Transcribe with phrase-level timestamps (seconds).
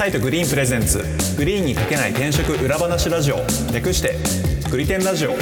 [0.00, 3.36] サイト Green presents。Green に書けない転職裏話ラジオ。
[3.70, 4.16] 略して
[4.70, 5.32] グリテンラジオ。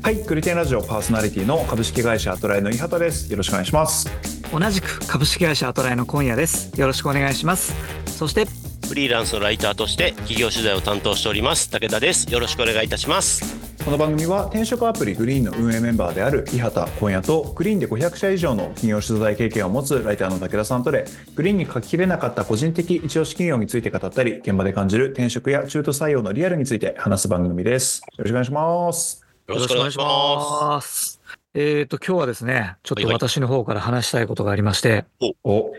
[0.00, 3.28] はいグリテンラジオパーソナリティの株式会社アトラエの井畑です。
[3.32, 4.08] よろしくお願いします。
[4.52, 6.70] 同じく株式会社アトラエの今夜です。
[6.80, 7.74] よろしくお願いします。
[8.06, 8.46] そして
[8.86, 11.68] フリーランスのライターとして企業取材を担当しております。
[11.68, 12.32] 武田です。
[12.32, 21.04] よろしくお願いいたしますこの番組は転職アプリ Green の運営メンバーである井畑今夜とグリーンで500社以上の企業取材経験を持つライターの武田さんとで
[21.36, 28.02] グリーンに書ききれなかった個人的一押し企業について語ったり現場で感じる転職や中途採用のリアルについて話す番組です。
[28.18, 29.24] よろしくお願いします。
[29.46, 30.88] よろしくお願いします。
[30.88, 31.20] す
[31.54, 35.04] えっ、と今日はですねちょっと私の方から話したいことがありまして、
[35.44, 35.70] お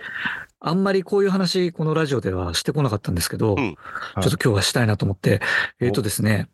[0.61, 3.75] あんまりこういう話このラジオではしてこなかったんですけど、うん。
[3.75, 5.41] ちょっと今日はしたいなと思って、
[5.81, 6.47] えっ、とですね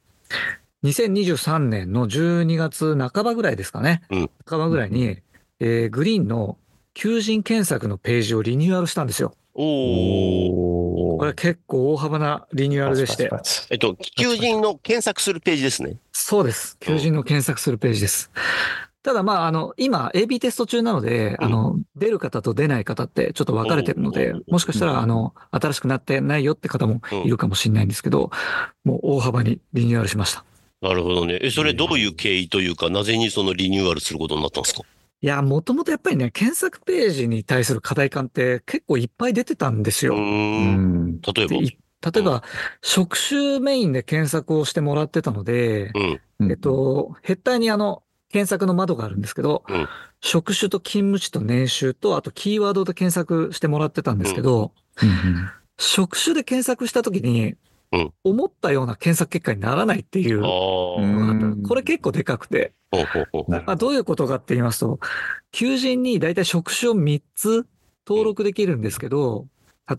[0.83, 4.31] 2023年の12月半ばぐらいですかね、うん。
[4.45, 5.17] 半ばぐらいに、
[5.59, 6.57] えーグリーンの
[6.93, 9.33] 求人検索のページをリニューアルしたんですよ。
[9.55, 13.29] おおおこれ結構大幅なリニューアルでして。
[13.29, 13.67] パチパチパチ。
[13.71, 15.97] えっと求人の検索するページですね。
[16.11, 16.77] そうです。
[16.79, 18.31] 求人の検索するページです。
[19.03, 21.45] ただまあ、あの、今、AB テスト中なので、うん。
[21.45, 28.31] あの、出る方と出ない方ってちょっと分かれてるのでうん、もしかしたら、あの、新しくなってないよって方もいるかもしれないんですけど、
[28.85, 30.45] もう大幅にリニューアルしました。
[30.83, 31.39] なるほどね。
[31.41, 34.81] えそれどういう経緯というかなぜにそのリニューアルすることになったんですか？
[35.21, 40.15] いや、もともとやっぱりね、検索ページに対する課題感って結構いっぱい出てたんですよ。
[40.15, 41.11] うん。
[41.11, 41.21] ん。
[41.21, 42.11] 例えば？
[42.11, 42.43] 例えば、
[42.81, 45.93] 職種メインで検索をしてもらってたので、
[46.39, 46.51] うん。
[46.51, 49.87] えっと、ヘッダーにあの、検索の窓があるんですけど、うん。
[50.19, 54.73] 職種と勤務地と年収と、あとキーワードで検索してもらってたんですけど、
[55.77, 57.57] 職種で検索したときに、うん
[58.23, 60.41] 思ったような検索結果にならないっていう。
[60.41, 62.73] のがこれ結構でかくて、
[63.65, 64.99] あ、どういうことかって言いますと、
[65.51, 67.65] 求人に大体職種を3つ
[68.07, 69.47] 登録できるんですけど、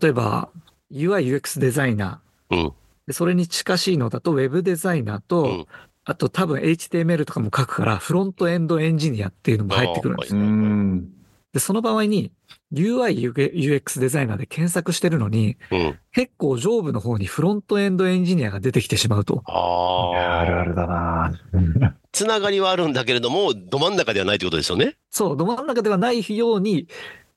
[0.01, 0.49] 例えば
[0.91, 2.73] UI UX デザイナー、
[3.11, 5.65] それに近しいのだと Web デザイナーと、うん。
[6.07, 10.45] あと多分 HTML とかも書くからフロントエンドエンジニアっていうのも入ってくるんですうよ。
[10.45, 11.09] ん。
[11.51, 12.31] で、その場合に
[12.75, 15.99] UI UX デザイナーで検索してるのにうん。
[16.11, 19.43] 結構上部の方にフロントエンドエンジニアが出てきてしまうと。
[19.47, 21.33] あああるあるだな。
[22.11, 24.95] つながりはあるんだけれどもど真ん中ではないってことですよね？
[25.09, 26.87] そう、ど真ん中ではないように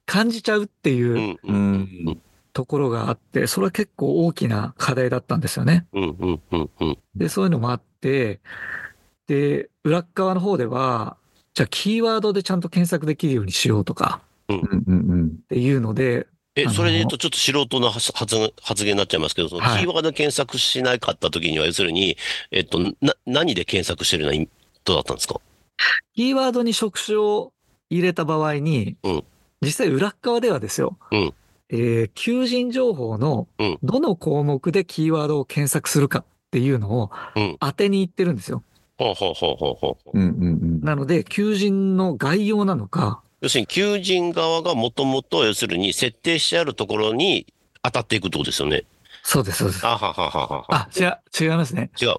[0.06, 1.56] 感じちゃうっていううんう
[2.12, 2.20] ん。
[2.52, 5.86] ところがあって、それは結構大きな課題だったんですよね。
[5.92, 6.98] うんうんうんうん。
[7.14, 8.40] で、そういうのもあって、
[9.28, 11.16] で、裏っ側の方では、
[11.54, 14.84] じゃあキーワードでちゃんと検索できるようにしようとかうん。
[14.86, 19.80] うんっていうので、えそれで言うとちょっと素人の発言になっちゃいますけどそのはい。
[19.82, 22.16] キーワード検索しなかった時には要するに
[22.50, 24.48] えっとな何で検索してるような意
[24.84, 25.40] 図だったんですか？
[26.14, 27.52] キーワードに職種を
[27.90, 29.24] 入れた場合に、うん。
[29.60, 31.34] 実際裏っ側ではですよ、うん。
[31.70, 33.78] えー求人情報のうん。
[33.82, 37.56] どの項目でキーワードを検索するかっていうのをうん。
[37.60, 38.64] 当てにいってるんですよ。
[38.98, 40.18] ほうほうほうほうほう。
[40.18, 40.80] うんうんうん。
[40.80, 47.46] なので、求人の概要なのか、要するに求人側がもともと要するに設定してあるところに
[47.82, 48.84] 当たっていくってことですよね。
[49.22, 49.86] そうです、そうです。
[49.86, 50.64] あははははは。
[50.68, 51.90] あ、違う、違いますね。
[52.00, 52.16] 違う。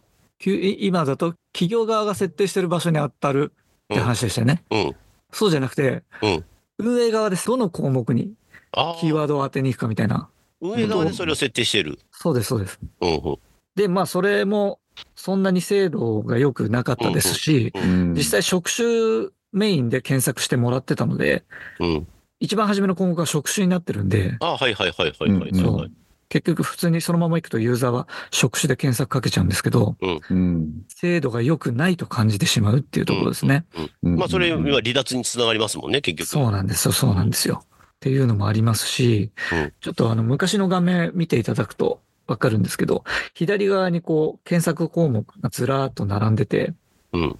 [0.80, 3.52] 今だと企業側が設定してる場所に当たる
[3.94, 4.64] って話でしたよね。
[4.72, 4.96] うん。
[5.32, 6.46] そうじゃなくて、うん
[6.82, 7.46] 運営側です。
[7.48, 8.32] どの項目に
[8.72, 10.30] あキーワードを当てに行くかみたいな。
[10.62, 12.00] 運営側でそれを設定してる。
[12.12, 12.80] そうです、そうです。
[13.02, 13.38] うん
[13.76, 14.80] で、まあ、それも
[15.16, 21.44] そんなに精度が良くなかったですし、うん実際職種メインで検索してもらってたので、
[21.80, 21.90] うん。
[21.90, 22.08] うん。
[22.42, 25.92] 一番初めの項目は職種になってるんで、あはいはいはいはいはい。
[26.30, 29.98] 結局普通にそのまま行くとユーザーは職種で検索かけちゃうんですけど、
[30.30, 33.66] うん精度が良くないと感じてしまうっていうところですね。
[34.04, 36.28] うんまあそれ今離脱につながりますもんね、結局。
[36.30, 37.64] そうなんですよ、そうなんですよ。
[37.66, 37.68] っ
[38.00, 46.74] ていうのもありますし、うんちょっとあの昔の画面見ていただくとわかるんですけど、左側にこう検索項目がずらーっと並んでて、
[47.12, 47.40] うん。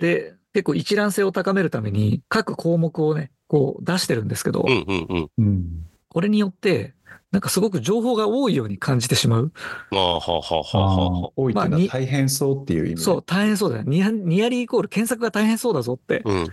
[0.00, 5.30] で、結構一覧性を高めるために各項目をね、こう出してるんですけど、うんうんうん。
[5.38, 6.94] うんこれによって、
[7.32, 9.52] なんかすごく情報が多いように感じてしまう。
[9.90, 13.82] ああ、はあはあはああはー多いっていうのは大変そうっていう意味でそう、大変そうだよ。
[13.84, 16.30] ニアニアリーイコール検索が大変そうだぞってあ。
[16.30, 16.46] うん。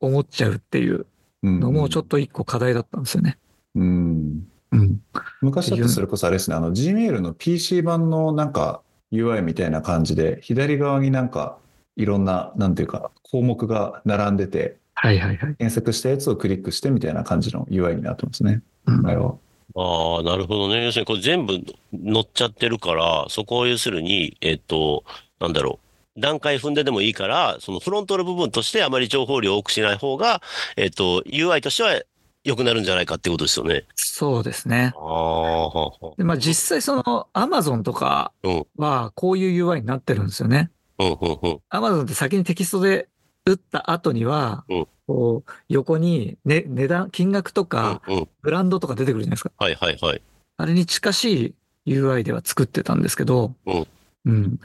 [0.00, 1.06] 思っちゃうっていう
[1.42, 3.38] のもちょっと一個課題だったんですよね。
[3.74, 5.00] うんうん。
[5.40, 8.82] 昔だってそれこそあれですね、あの Gmail の PC 版のなんか
[9.12, 11.56] UI みたいな感じで、左側になんか
[11.96, 15.38] いろんな、なんていうか、項目が並んでて、はいはいはい。
[15.56, 18.62] 検索したやつをクリックしてみたいな感じの UI になってますね。
[18.86, 19.34] うんこれは。
[19.74, 20.84] ああ、なるほどね。
[20.84, 21.58] 要するにこれ全部
[21.92, 25.04] 乗っちゃってるから、そこを要するに、えっと、
[25.40, 25.80] なんだろ
[26.16, 26.20] う。
[26.20, 30.40] 段階踏んででもいいから、そのフロントの部分としてあまり情報量を多くしない方が、
[30.76, 32.00] えっと、UI としては
[32.42, 33.84] 良くなるんじゃないかってことですよね。
[33.96, 34.92] そうですね。
[34.96, 40.70] ああ、はあはで、まあ実際その Amazon とかうんはこういう UI になってるんですよね。
[40.98, 41.04] あ。
[41.04, 41.60] うん、うん、うん。
[41.70, 43.08] Amazon って先にテキストで
[43.44, 48.02] 打った後にはうん、こう横に、ね、値段、金額とか。
[48.42, 49.52] ブランドとか出てくるじゃないですか。
[49.58, 50.22] はい、はい、はい。
[50.58, 51.54] あれに近し
[51.86, 53.86] い UI では作ってたんですけど、うん
[54.24, 54.60] うん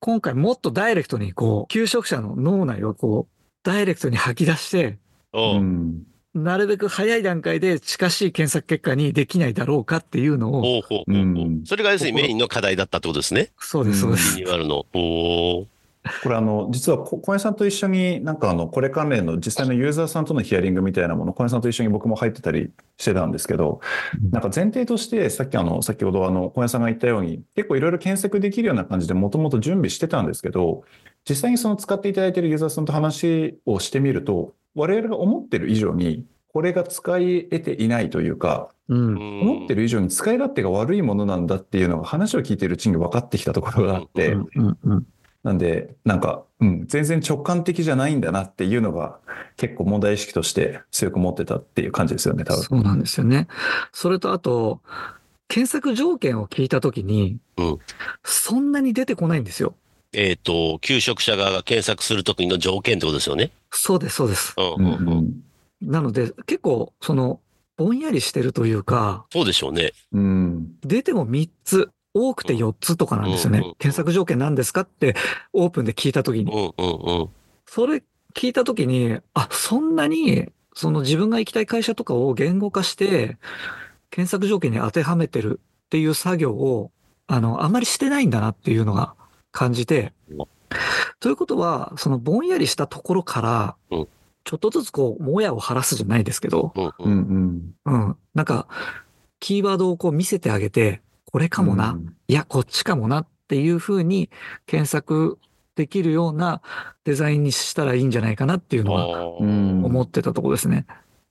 [0.00, 4.98] 今回もっとダイレクトにこう、求職者の脳内をこう、ダイレクトに吐き出して、
[5.32, 6.04] うん
[6.42, 13.50] なるべく早い段階で近しい検索結果にできないだろうかっていうのを、ほうほうほうほううんそれが要するにメインの課題だったってことですね。
[13.58, 14.36] そうです、そうです。
[14.36, 14.86] リニューアルの。
[14.94, 15.66] おー
[16.22, 23.80] これあの、実はこ小林さんと一緒になんかあの、これ関連の実際のユーザーさんとのヒアリングみたいなもの、小林さんと一緒に僕も入ってたりしてたんですけど、
[24.30, 30.84] なんか前提として、さっきあの、先ほどあの、小林さんが言ったように、結構いろいろ検索できるような感じでもともと準備してたんですけど、
[31.28, 39.40] 実際にその使っていただいているユーザーさんと話をしてみると、我々が思ってる以上に、これが使い得ていないというか、うん。
[39.40, 44.36] 思ってる以上に使い勝手が悪いものなんだっていうのが話を聞いているうちに分かってきたところがあって、
[45.44, 49.18] なんで、なんか、うん、全然直感的じゃないんだなっていうのが
[49.56, 52.62] 結構問題意識として強く持ってたっていう感じですよね、多分。
[52.62, 53.46] そうなんですよね。
[53.92, 54.80] それとあと、
[55.48, 57.78] 検索条件を聞いたときに、うん
[58.24, 59.74] そんなに出てこないんですよ。
[60.12, 63.50] えっ、と、求職者側が検索するときの条件ってことですよね？
[63.70, 64.54] そうです、そうです。
[64.56, 65.32] うんううんんうんうん
[65.80, 67.40] なので、結構、その、
[67.76, 69.92] ぼんやりしてるというか、そうでしょうね。
[70.12, 73.76] うん出ても3つ、多くて4つとかなんですよねうんうんうん。
[73.76, 75.14] 検索条件なんですかって
[75.52, 76.50] オープンで聞いたときに。
[76.50, 77.28] うんうんうん。
[77.66, 78.02] それ
[78.34, 83.36] 聞いたときに、あ、そんなに、その自分が行きたい会社とかを言語化して、
[84.10, 86.90] 検索条件に当てはめてるっていう作業を、
[87.28, 89.14] あの、あまりしてないんだなっていうのが
[89.58, 90.38] 感じてうん、
[91.18, 94.08] ということは、そのぼんやりしたところからうん、
[94.48, 97.74] ちょっとずつこう、もやを晴らすじゃないですけど、うんううんん。
[97.84, 98.66] うん、なんか、
[99.40, 102.16] キーワードをこう見せてあげて、これかもな、うん。
[102.28, 104.30] いや、こっちかもなっていうふうに
[104.66, 105.38] 検索
[105.74, 106.62] できるような
[107.04, 110.86] デザインにしたらいいんじゃないかなっていうのは思ってたところですね。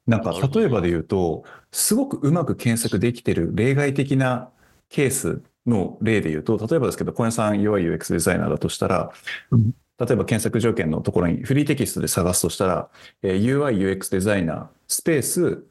[0.05, 4.49] なんか、例えばで言うと、すごくうまく検索できてる例外的な
[4.89, 9.11] ケースの例で言うと、例えばですけど、小屋さん UI UX デザイナーだとしたら
[9.51, 12.89] うん、例えば検索条件のところにフリーテキストで探すとしたら、
[13.23, 15.63] えー UI UX デザイナー、スペース、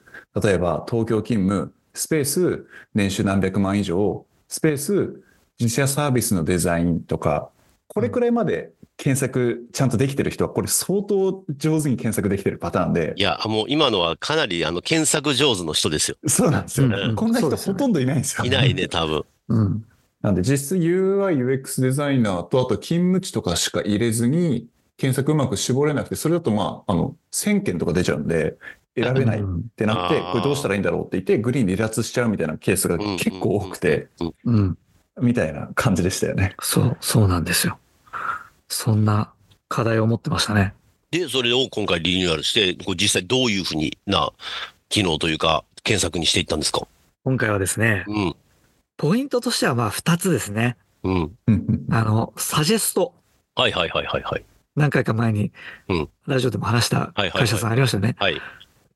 [0.42, 5.22] 例えば東京勤務、スペース、年収何百万以上、スペース、
[5.58, 7.50] 自社サービスのデザインとか、
[7.88, 16.16] これくらいまで検索ちゃんとできてる人は、これ相当上手に検索できてるパターンでい、や、もう今のはかなりあの検索上手の人ですよ。
[16.26, 16.88] そうなんですよ。
[16.88, 18.44] うんこんな人ほとんどいないんですよ。
[18.44, 19.24] いないね、多分。
[19.48, 19.84] うん。
[20.22, 24.66] なんで実質 UI、UX デザイナーとあと勤務地とかしか入れずに
[24.96, 28.56] 検索うまく絞れなくて、それだとまあ、あの、1000件とか出ちゃうんで、
[28.96, 34.08] 選べないっうんてなってこれどうしたらいいんだろうって言って、グリーン離脱しちゃうみたいなケースが結構多くて、
[34.44, 34.78] うん。
[35.20, 36.54] みたいな感じでしたよね。
[36.60, 37.78] そう、そうなんですよ。
[38.68, 39.32] そんな
[39.68, 40.72] 課題を持ってましたね。
[41.10, 44.32] で、それを今回リニューアルして、こう実際どういうふうにな
[44.88, 46.86] 機能というか、検索にしていったんですか？
[47.24, 48.36] 今回はですね、うん。
[48.96, 50.76] ポイントとしてはまあ2つですね。
[51.02, 51.14] うん。
[51.14, 53.14] うんうんあの、サジェスト。
[53.54, 54.44] はいはいはいはいはい。
[54.74, 55.52] 何回か前に
[55.88, 58.16] うん、ラジオでも話したはいはい会社さんありましたよね。
[58.18, 58.40] はい。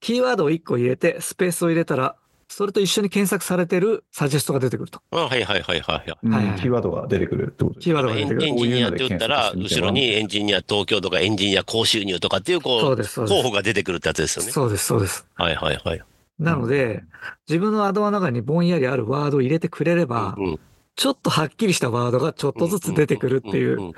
[0.01, 2.17] キーワードを1個入れて、スペースを入れたら、
[2.49, 5.01] それと一緒に検索されてるサジェストが出てくると。
[5.13, 6.13] あはいはいはいはい。
[6.25, 8.47] うんはいはいキーワードが出てくるってことですキーワードがエン出てくる。
[8.49, 13.21] エンジニアって言ったら、後ろにエンジニア東京とかエンジニア高収入とかっていう、こう、そううです。
[13.27, 14.51] 候補が出てくるってやつですよね。
[14.51, 15.25] そうです、そうです。
[15.35, 16.03] はいはいはい。
[16.41, 17.05] なので、
[17.49, 20.61] 自分の頭の中にぼんやりあるワードを入れてくれれば、うん
[20.97, 23.93] ちょっとはっきりしたワードがちょっとずつ出てくるっていう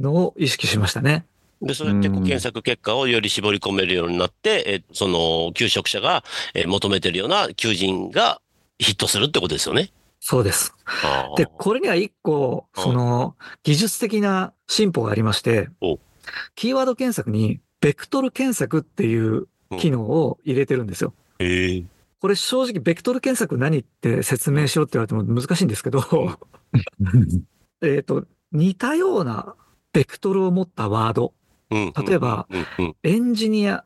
[0.00, 1.26] のを意識しましたね。
[1.62, 8.40] で、そうやって検索結果をより絞り込めるようになって、えその、求職者がえー求めてるような求人が
[8.78, 9.90] ヒットするってことですよね。
[10.18, 10.74] そうです。
[11.36, 16.00] で、これには一個、うんその、技術的な進歩がありましてお、
[16.56, 19.46] キーワード検索に、ベクトル検索っていう
[19.78, 21.12] 機能を入れてるんですよ。
[21.44, 21.84] へえ。
[22.20, 26.02] これ正直、ベクトル検索何って説明しろって言われても難しいんですけど、
[27.82, 29.54] えっと、似たような
[29.92, 31.34] ベクトルを持ったワード、
[31.70, 32.46] うん例えば、
[33.02, 33.84] エンジニア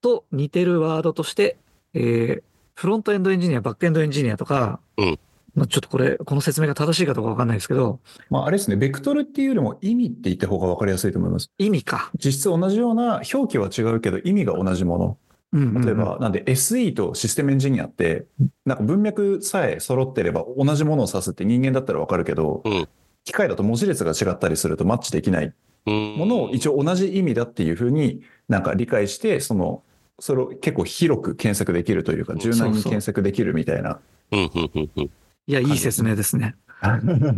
[0.00, 1.56] と似てるワードとして、
[1.94, 2.42] えー
[2.74, 5.18] フロントエンドエンジニア、バックエンドエンジニアとか、うん
[5.54, 11.52] まあちょっとこれ、この説明が正しいかどうかわかんないですけど、まあ、あれですね、ベクトルっていうよりも意味って言った方が分かりやすいと思います。
[11.58, 12.10] 意味か。
[12.14, 15.16] 実質同じような表記は違うけど意味が同じもの。
[15.54, 18.26] 例えば、なんで SE とシステムエンジニアって、
[18.66, 22.88] なんか文脈さえ揃ってれば同じものを指すって人間だったらわかるけど、うん
[23.26, 25.50] 機械だと文字列が違ったりするとマッチできない
[25.86, 28.20] うんものを一応同じ意味だっていうふうに
[28.50, 29.82] なんか理解して、その
[30.18, 33.98] それを結構広く検索できるというか、柔軟に検索できるみたいな。
[34.30, 36.54] いや、いい説明ですね。
[36.80, 37.34] ありがとうござい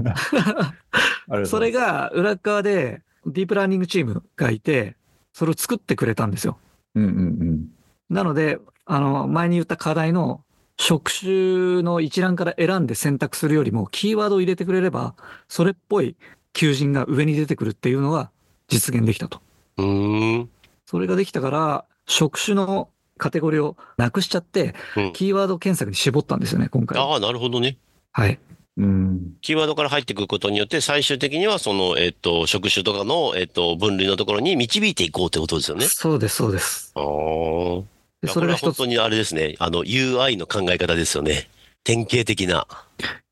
[1.28, 4.96] ますそれ、が裏側でディープラーニングチームがいて、
[5.32, 6.58] それを作ってくれたんですよ。
[6.94, 7.12] うんうんう
[7.52, 7.68] ん。
[8.10, 10.42] なので、あの、前に言った課題の
[10.78, 15.14] 職種の一覧から選んで選択するよりも、キーワードを入れてくれれば、
[15.48, 16.16] それっぽい
[16.52, 18.30] 求人が上に出てくるっていうのが
[18.68, 19.40] 実現できたと。
[19.78, 20.50] うーん。
[20.84, 27.00] それができたから、職種のカテゴリーをなくしちゃって、うんキーワード検索に絞ったんですよね、今回。
[27.00, 27.78] ああ、なるほどね。
[28.12, 28.38] はい。
[28.76, 29.34] うん。
[29.40, 35.86] キーワードから入ってくることによって、最終的にはその、えっと、職種とかの、えっと、分類のところに導いていこうってことですよね。
[35.86, 36.92] そうです、そうです。
[36.94, 37.95] ああ。
[38.28, 39.56] それが一つは本当にあれですね。
[39.58, 41.48] あの、UI の考え方ですよね。
[41.84, 42.66] 典型的な。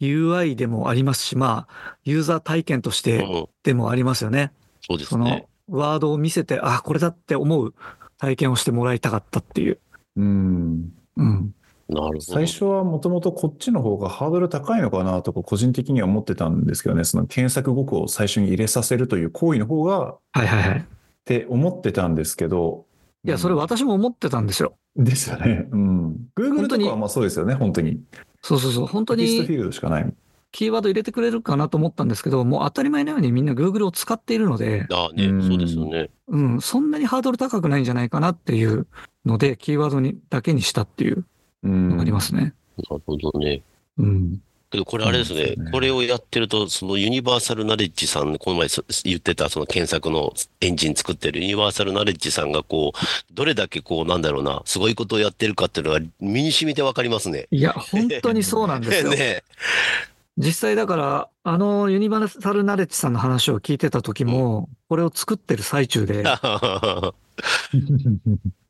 [0.00, 3.48] UI でもありますし、まあ、ユーザー体験としうてん。
[3.62, 4.52] でもありますよね。
[4.88, 7.74] そうですそのね。、ワードを見せて、あ、これだって思う
[8.18, 9.78] 体験をしてもらいたかったっていう。
[10.16, 10.92] うん。
[11.16, 11.54] うん。
[11.88, 12.20] なるほど。
[12.20, 20.84] 最初はもともとこっちの方がハードル高いのかなとか個人的には思ってたんですけどね、その検索語句を最初に入れさせるという行為の方がっはいはいはい。
[21.24, 22.86] て思ってたんですけど。
[23.24, 24.76] いや、それ私も思ってたんですよ。
[24.96, 25.66] ですよね。
[25.70, 26.28] うん。
[26.36, 28.00] Google 本当にとかはまあそうですよね、本当に。
[28.42, 28.86] そうそうそう。
[28.86, 30.14] 本当にテキストフィールドしかない。
[30.52, 36.10] キーワード入れてくれるかなと思ったんですけど、もう当たり前のようにみんな Google を使っているので、ああね、うんそうですよね。
[36.28, 38.86] うん、そんなにハードル高くないんじゃないかなっていう
[39.26, 41.24] ので、キーワードにだけにしたっていう
[41.64, 42.54] うんのがありますね。
[42.88, 43.62] なるほどね。
[43.98, 44.40] うん。
[44.70, 57.46] けどこれあれですねこれをやってると、そのユニバーサルナレッジさん、この前そ言ってたその検索のエンジン作ってるユニバーサルナレッジさんがこう、どれだけこう、なんだろうな、すごいことをやってるかっていうのが身に染みてわかりますね。
[57.50, 59.10] いや、本当にそうなんですよ。
[59.12, 59.42] ね
[60.36, 66.24] 実際だから、あのユニバーサルナレッジさんの話を聞いてた時も、これを作ってる最中で、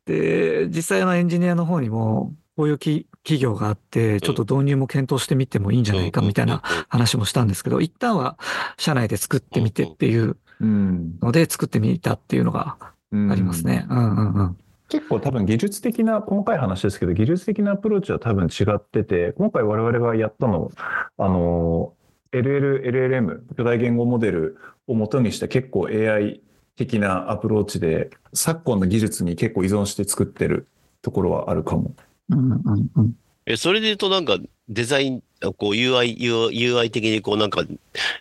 [0.05, 8.37] で、実際のエンジニアの方にも、こういうき企業があって、ちょっと導入も検討してみてもいいんじゃないかみたいな話もしたんですけど、一旦は
[8.77, 11.17] 社内で作ってみてっていううん。
[11.21, 13.85] ので作ってみたっていうのがありますね。
[13.89, 14.57] うんうんうん。
[14.87, 20.71] 結構多分技術的な、細かい話ですけど、技術的なアプローチは多分違ってて、今回我々がやったの、
[21.17, 21.93] あの、
[22.31, 26.41] LL、LLM、巨大言語モデルを元にした結構 AI
[26.75, 30.67] 的なアプローチで、昨今の技術に結構依存して作ってる
[31.01, 31.95] ところはあるかも。
[32.29, 33.15] うんうんうん。
[33.45, 34.37] え、それで言うとなんか
[34.69, 35.21] デザイン、
[35.57, 37.63] こう UI、UI 的にこうなんか、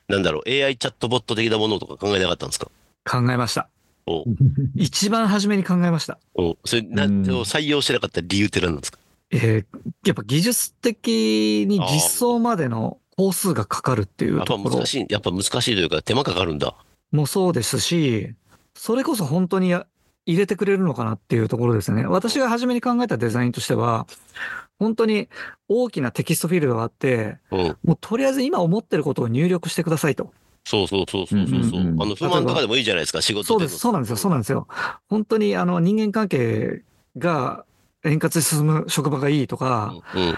[0.08, 2.70] なんだろう、AI チャットボット的なものとか考えなかったんですか？
[3.04, 3.68] 考えました。
[4.06, 4.24] お
[4.76, 6.18] 一番初めに考えました。
[6.34, 8.98] おそれ、な、うん採用してなかった理由って何なんですか？
[9.30, 16.74] えーやっぱ技術的に実装までの工数がかかるっていやっぱうところ難しい、やっぱ難しいというか手間かかるんだ。
[17.12, 18.34] もそうですし、
[18.74, 19.86] それこそ本当にや
[20.26, 22.06] 入れてくれるのかなっていうところですね。
[22.06, 24.06] 私が初めに考えたデザインとしては、
[24.78, 25.28] 本当に
[25.68, 27.76] 大きなテキストフィールドがあって、うん。
[27.84, 30.32] もうとりあえず今思ってることを入力してくださいと。
[30.66, 31.80] そうそうそうそうそうそう。
[31.80, 34.66] うんうんうんあの、不満とかでもいいじゃないですか、仕事そうです、そうなんですよ、そうなんですよ。
[35.08, 36.82] 本当にあの人間関係
[37.18, 37.64] が
[38.04, 40.34] 円滑に進む職場がいいとか、うん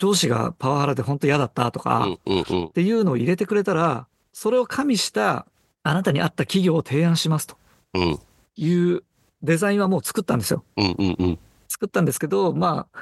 [0.00, 5.44] 上司がパワハラで本当嫌だったとか、うんうんうんっていうのを入れてくれたら、それを加味した
[5.82, 7.56] あなたに合った企業を提案しますと
[7.94, 8.18] うん
[8.54, 9.02] いう
[9.42, 10.64] デザインはもう作ったんですよ。
[10.76, 11.38] うんうんうん
[11.70, 13.00] 作ったんですけど、まあ、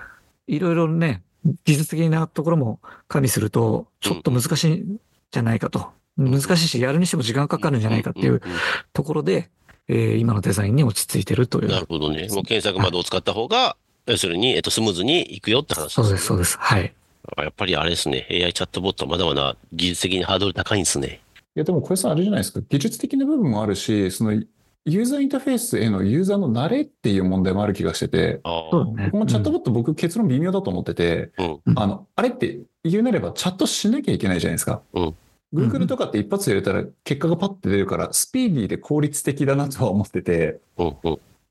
[0.48, 1.22] いろいろね、
[1.64, 4.96] 技術的なところも加味すると、ちょっと難しいん
[5.30, 5.90] じゃないかと。
[6.16, 8.42] 難しいし、やるにしても時間かかるんじゃないかっていう
[8.92, 9.50] ところで、
[9.88, 11.80] えー今のデザインに落ち着いてるというんなう。
[11.82, 12.26] るほどね。
[12.30, 13.76] もう検索窓を使った方が、
[14.06, 16.58] 要するに、えっと、スムーズにいくよって話そうです、そうでです。
[16.58, 16.92] はい。
[17.38, 17.40] す。
[17.42, 18.26] やっぱりあれですね。
[18.30, 21.20] AI チャットボットはまだまだ技術的にハードル高いんですね。
[21.54, 22.60] いや、でも小江さんあれじゃないですか。
[22.68, 24.42] 技術的な部分もあるし、その
[24.88, 28.40] ユーザーインターフェースへのユーザーの慣れっていう問題もある気がしてて。
[28.44, 31.32] このチャットボット僕結論微妙だと思ってて、
[31.74, 34.82] あの、あれって言うなればチャットしなきゃいけないじゃないですか。
[34.94, 35.14] うん。
[35.52, 40.60] Google とかって一発入れたら結果がパッて出るから、スピーディーで効率的だなとは思ってて。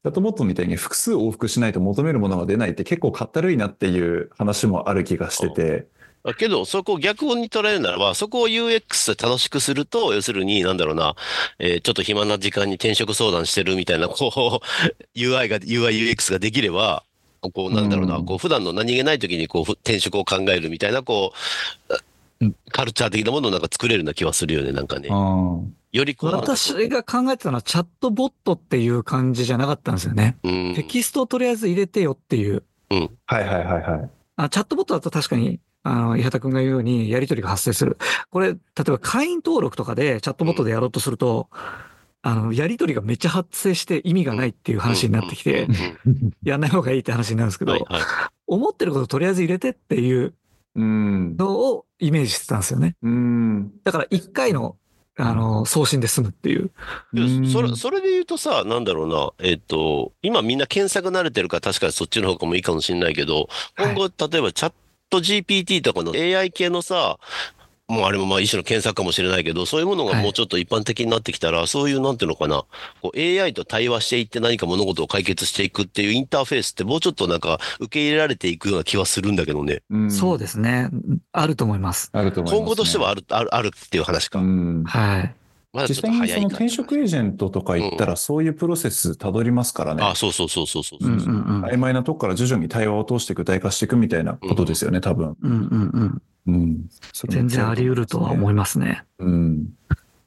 [0.06, 5.95] チャットボットみたいに複数往復しないと求めるものが出ないって結構かったるいなっていう話もある気がしてて、だ
[6.34, 11.16] けど、そこを逆に捉えるならば、そこを UX で楽しくすると、要するに、なんだろうな、
[11.60, 17.04] えーちょっと暇な時間に転職相談してるみたいな、こう、 UI が、UI、UX ができれば、
[17.54, 21.34] こう、なんだろうな、うんこう、普段の何気ない時に、こう、ふ転職を考えるみたいな、こ
[21.90, 25.10] う、カルチャー的なものをなんか作れるような気はするよね、なんかね。
[25.96, 30.38] よりこう、私が考えてたのはチャットボットっていう感じじゃなかったんですよね。
[30.44, 32.64] うん、テキストをとりあえず入れてよっていう。
[32.90, 34.10] うん、はいはいはいはい。
[34.38, 37.98] あチャットボットだと確かに、あの、伊畑くんが言うようにやり取りが発生する。
[38.32, 38.56] これ、例
[38.88, 41.48] えば会員登録とかでチャットボットでやろうとすると、
[42.24, 45.68] あの、やりとりがめっちゃ発生して意味がないっていう話になってきて
[46.44, 48.04] やんない方がいいって話になるんですけど、うんはいはい。
[48.48, 50.34] 思ってることとりあえず入れてっていう
[50.76, 51.38] うん。
[51.38, 52.96] のをイメージしてたんですよね。
[53.04, 53.72] うん。
[53.84, 54.76] だから一回の、
[55.18, 56.72] あの、送信で済むっていう。
[57.14, 64.74] でそれ、それで言うとさ、なんだろうな、えっ、と、今みんな検索慣れてるから確かにそっちの方がもいいかもしれないけど、今後、例えばチャッ
[65.10, 67.18] ト GPT とかの AI 系のさ、
[67.88, 72.64] もうあれもまあ一種の検索かもしれないけど、そういうものがもうちょっと一般的になってきたら、そういうなんていうのかな、
[73.02, 79.84] こう AI と対話していって何か物事を解決していくっていうインターフェースってもうちょっとなんか受け入れられていくような気はするんだけどね。
[79.92, 80.90] うんそうですね。
[81.32, 82.10] あると思います。
[82.14, 82.60] あると思います、ね。
[82.60, 84.40] 今後としてはある、ある、あるっていう話か。
[84.40, 84.84] うん。
[84.86, 85.36] はい。
[85.76, 86.48] ま実際にその。
[86.48, 90.04] 転職エージェントとか行ったら、そういうプロセスたどりますからね。
[90.04, 91.16] あ、そうそうそうそうそうそうう。
[91.16, 91.66] んうんうん。
[91.66, 95.36] 曖昧なとこから徐々に対話を通して具体化していくみたいなことですよね、多分。
[95.42, 95.62] うんうん
[95.94, 96.22] うん。
[96.48, 96.90] うん。
[97.28, 99.04] 全然あり得るとは思いますね。
[99.20, 99.68] うん。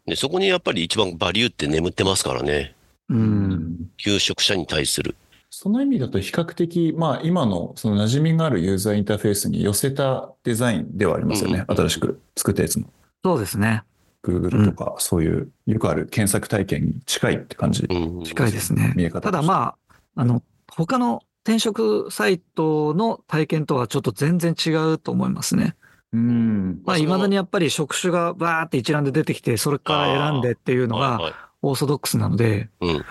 [0.07, 2.75] で、そこにやっぱり一番バリューって眠ってますからね。
[3.09, 3.14] う。
[3.14, 5.17] うん求職者に対する。
[5.50, 11.64] その意味だと比較的、まあ今のその馴染みがあるユーザーインターフェースに寄せたデザインではありますよね。
[11.67, 12.87] うん新しく作ったやつも。
[13.25, 13.83] そうですね。
[14.25, 17.85] Google とかそういうよくある検索体験に近いって感じ。
[17.89, 18.25] うん。
[18.25, 19.21] 近いですね見え方。
[19.21, 19.75] ただま
[20.17, 25.77] あ、あの、他の転職サイトの体験とはちょっと全然違うと思いますね。
[26.13, 26.83] うん。
[26.85, 33.05] まあ、その未だにやっぱり職種がバーって一覧で出てきて、それから選んでっていうのがオーソドックスなので、うん。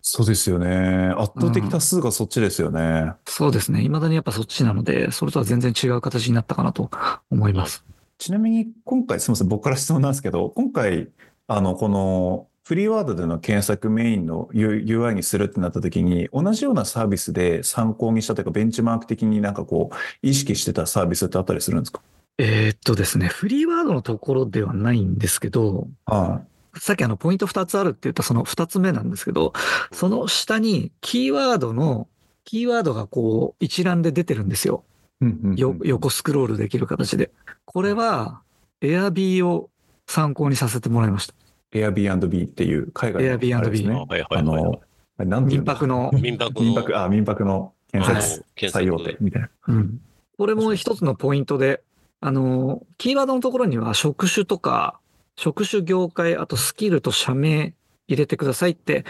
[0.00, 1.12] そうですよね。
[1.18, 3.12] 圧倒的多数がそっちですよね。
[3.26, 3.80] そうですね。
[3.80, 6.90] 未だにやっぱそっちなので、それとは全然違う形になったかなと
[7.30, 7.84] 思います。
[8.18, 11.08] ちなみに今回、すみません、僕から質問なんですけど、今回、
[11.46, 19.96] あの、このフリーワードでの検索メインの UI にするってなった時に、同じようなサービスで参考にしたというか、ベンチマーク的になんかこう、
[20.26, 22.02] 意識してたサービスってあったりするんですか？
[22.38, 26.42] えーっとですね、フリーワードのところではないんですけど、は
[26.76, 29.52] さっきあのポイント2つあるって言ったその2つ目なんですけど、
[29.92, 32.08] その下にキーワードの、
[32.44, 34.84] キーワードがこう一覧で出てるんですよ。
[35.20, 35.24] い。
[35.24, 37.30] うんうんうんよ横スクロールできる形で。
[37.64, 38.42] これは
[38.80, 39.70] Airb を
[40.06, 41.34] 参考にさせてもらいました。
[41.72, 43.94] Airbnb っていう海外の Airbnb ね。
[43.94, 44.80] はいはいあはいはいの、
[45.18, 46.60] あれなん民泊の、民泊の。
[46.62, 49.48] 民泊、あ、民泊の検はい索検最大索手みたいな。
[49.68, 50.00] うん。
[50.36, 51.82] これも一つのポイントで、
[52.20, 55.00] あの、キーワードのところには職種とか、
[55.36, 57.74] 職種業界、あとスキルと社名
[58.08, 59.04] 入れてくださいって、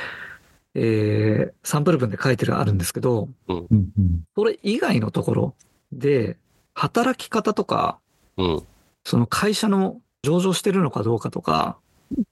[0.75, 5.55] えー、サンプル文で書いてるあるんですけど、うんうんそれ以外のところ
[5.93, 6.37] で、
[6.75, 7.99] 働き方とか、
[8.37, 8.63] うん。
[9.05, 11.79] その会社の上場してるのかどうかとか、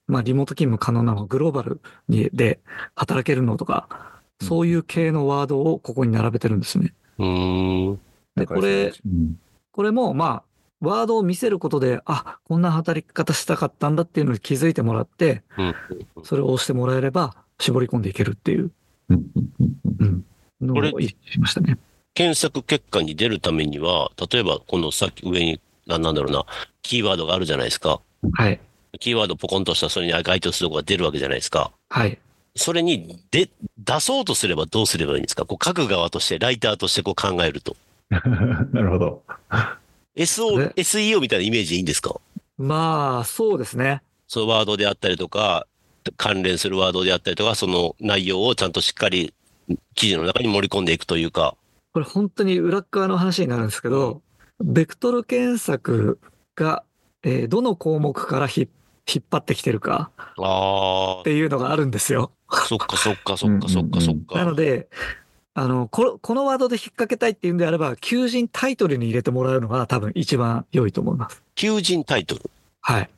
[0.07, 2.61] まあリモート勤務可能なの、グローバルにで
[2.95, 6.95] 働けるのとか、そういう系のワードをここに並べてるんですね。
[7.19, 8.01] うーん。
[8.37, 9.39] で、これ、うん
[9.73, 10.43] これもまあ、
[10.81, 15.75] ワードを見せることで、あ、こんな働き方したかったんだっていうのに気づいてもらって、うん。
[16.25, 18.71] それを押してもらえれば絞り込んでいけるっていう
[19.11, 20.25] うんうんうんうん
[20.61, 21.79] のを意識しましたね。
[22.17, 26.47] 検索結果に出るためには、例えばこのさっき上に、ななんだろうな、
[26.81, 28.01] キーワードがあるじゃないですか。
[28.33, 28.59] はい。
[28.99, 31.71] キーワードポコンとしたらそれに該当するとこが出るわけじゃないですか。
[31.91, 32.19] はい。
[32.57, 35.45] それにで出そうとすればどうすればいいんですか？
[35.45, 37.77] こう書く側として、ライターとしてこう考えると。
[38.09, 39.23] なるほど。
[40.17, 42.19] SO え、SEO みたいなイメージでいいんですか？
[42.57, 44.01] まあ、そうですね。
[44.27, 45.67] そのワードであったりとか、
[46.17, 49.35] 関連するワードであったりとか、その内容をちゃんとしっかり
[49.95, 51.55] 記事の中に盛り込んでいくというか。
[51.97, 54.21] これ本当に裏っ側の話になるんですけど、
[54.63, 56.21] ベクトル検索
[56.55, 56.85] が、
[57.23, 58.69] えーどの項目からひ
[59.09, 62.33] 引っ張ってきてるかあっていうのがあるんですよ。
[62.49, 64.39] あ、そっかそっかそっかそっかそっか。
[64.39, 64.91] なので、
[65.55, 71.43] あの、このこのワードで引っ掛けたいっていうんであれば、求人タイトルに入れてもらうのが多分一番良いと思います。
[71.55, 72.43] 求人タイトル。
[72.83, 73.11] はい。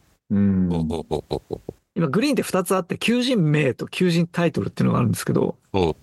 [1.96, 5.96] 今、グリーンって2つあって、求人名と求人タイトルっていうのがあるんですけど、うん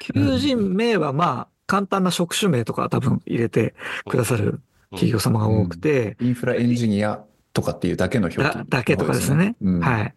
[0.00, 3.74] 求人名はまあ、簡単な職種名とか多分入れて
[4.08, 7.22] くださる企業様が多くて、インフラエンジニア
[7.52, 9.56] とかっていうだけの表記だだけとかですね。
[9.62, 9.80] うん。
[9.80, 10.14] はい。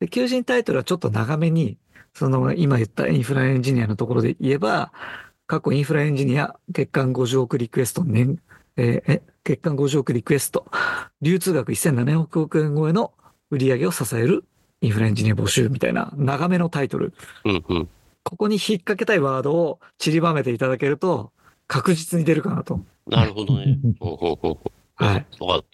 [0.00, 1.78] で、求人タイトルはちょっと長めに、
[2.14, 4.92] その今言ったインフラエンジニアのところで言えば、
[5.46, 8.40] 過去インフラエンジニア月間50億リクエスト年、
[8.76, 10.66] えーえ、月間50億リクエスト、
[11.20, 13.12] 流通額1700億円超えの
[13.50, 14.44] 売り上げを支える
[14.80, 17.12] インフラエンジニア募集みたいな長めのタイトル。
[18.26, 21.30] ここに引っ掛けたいワードを散りばめていただけると
[21.68, 22.80] 確実に出るかなと。
[23.06, 23.78] なるほどね。
[24.00, 25.26] ほうほうほうほうはい。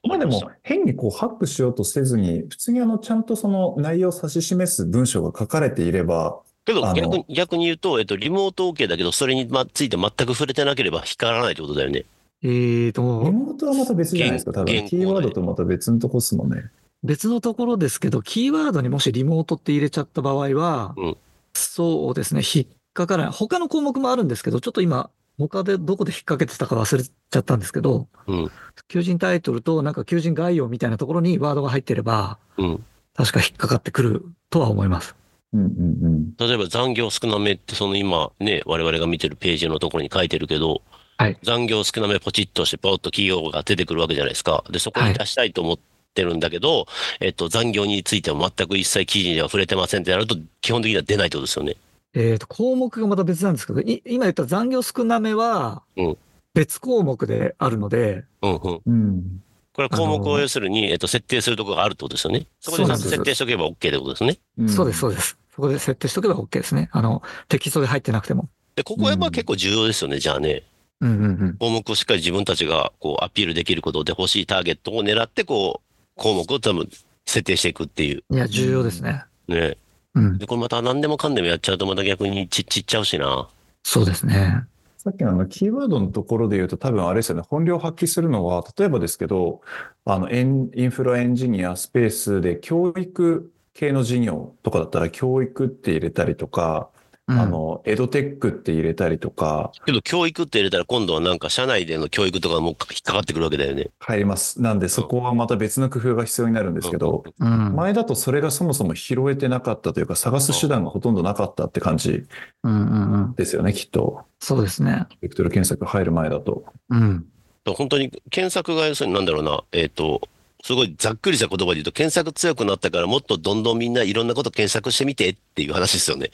[0.06, 12.04] まあでも、変にこうハックしようとせずに、普通にあの、ちゃんとその内容を指し示す文章が書かれていれば、けど逆に、逆に言うと、えっと、リモート OK だけど、それにまついて全く触れてなければ光らないってことだよね。
[12.42, 14.52] えーと、リモートはまた別じゃないですか。
[14.52, 16.64] 多分、キーワードとまた別のとこっすもんね。
[17.04, 21.16] 別のところですけど、キーワードにもしリモートって入れちゃった場合は、うん
[21.54, 23.32] そうですね、引っかからない。
[23.32, 28.50] 他の項目もあるんですけど、ちょっと今、他でどこで引っ掛けてたか忘れちゃったんですけど、うん。
[28.88, 32.84] 求人タイトルとなんか求人概要みたいなところにワードが入ってれば、うん。
[33.14, 35.14] 確か引っかかってくるとは思います。
[35.52, 36.36] うんうんうん。
[36.36, 40.82] 例えば残業少なめって、その今ね、我々が見てるページのところに書いてるけど、
[41.18, 44.64] はい残業少なめポチッとして、ポッと企業が出てくるわけじゃないですか。
[44.70, 45.78] で、そこに出したいと思っ
[46.12, 46.87] てるんだけど、
[47.20, 51.77] えっと、残業については全く一切記事には触れてませんってなると、基本的には出ないってことですよね。
[52.14, 56.18] えっ、と、項目がまた別なんですけど、い今言った残業少なめはうん、
[56.55, 58.81] 別項目であるので、うんうん。
[58.87, 59.42] うん。
[59.72, 62.46] これは項目を要するに、えっと、設定するところがあるってことですよね。
[62.61, 64.38] そこで設定しておけば OK ってことですね。
[64.68, 65.38] そうです、そうでです。
[65.55, 66.90] そこで設定しとけば OK ですね。
[66.92, 68.48] あの、テキストで入ってなくても。
[68.77, 70.62] で、ここはやっぱうん結構重要ですよね、じゃあね。
[71.01, 71.57] うんうんうん。
[71.59, 76.88] 項目をしっかり自分たちがこうアピールできることで欲しいターゲットを狙って、こう、項目を多分
[77.27, 78.22] 設定していくっていう。
[78.31, 79.25] いや、重要ですね。
[79.48, 79.77] ね。
[80.14, 80.38] うん。
[80.38, 83.48] で、これまた何でもかんでもやっちゃうとまた逆にちっちっちゃうしな。
[83.83, 84.64] そうですね。
[85.03, 89.61] さっきのあのキーワードのところで言うと多分あれですよね、本領発揮するのは、例えばですけど、
[90.05, 96.88] あの、エンインフラエンジニアスペースで教育系の事業とかだったら教育って入れたりとか、
[97.28, 103.90] うんあの、エドテックって入れたりとか、けど教育って入れたら今度はなんか社内での教育とかも引っかかってくるわけだよね。
[104.00, 104.61] 入ります。
[104.61, 107.76] なんでそこはまた別の工夫が必要になるんですけど、うん。
[107.76, 112.24] 前だとそれがそもそも拾えてなかったというか、探す手段がほとんどなかったって感じ
[112.64, 113.35] うんうんうん。
[113.35, 114.24] ですよね、きっと。
[114.40, 115.06] そうですね。
[115.20, 116.64] ベクトル検索入る前だと。
[116.90, 117.26] うん。
[117.64, 120.22] 本当に検索が要するになんだろうな、えっ、と、
[120.62, 126.31] すごいざっくりした言葉で言うと、検索強くなったからもっとどんどんみんないろんなこと検索してみてっていう話ですよね。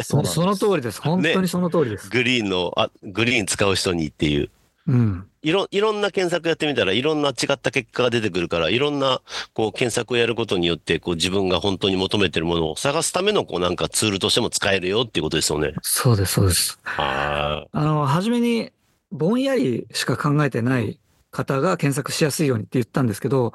[0.00, 1.00] そその通りです。
[1.02, 2.08] 本当にその通りです。
[2.08, 4.50] グリーンの、あ、グリーン使う人にっていう。
[4.86, 5.26] うん。
[5.42, 9.22] いろ、いろんな検索やってみたらいろんな違った結果が出てくるから、いろんな
[9.54, 15.74] こう検索をやることによって、こう自分が本当に求めてるものを探すためのこうなんかツールとしても使えるよっていうことですよね。
[15.82, 16.78] そうです、そうです。
[16.84, 18.72] ああの、初めに、
[19.10, 20.98] ぼんやりしか考えてない
[21.30, 23.52] 方が検索しやすいようにって言ったんですけど、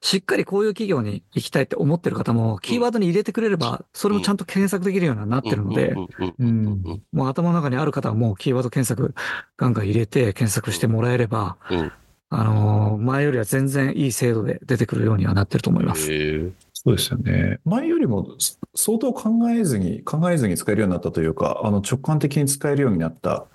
[0.00, 5.94] しっかりこういう企業に行きたいって思ってる方も、キーワードに入れてくれれば、それもちゃんと検索できるようになってるので、
[6.38, 9.14] うんもう頭の中にある方はもうキーワード検索
[9.56, 11.92] ガンガン入れて検索してもらえれば、うん
[12.28, 16.12] あのー前よりは全然いい精度で出てくるようにはなってると思います。
[16.12, 17.58] へえそうですよね。
[17.64, 23.46] 前よりもそ相当考えずに、考えずに使えるようになったというか、あの直感的に使えるようになった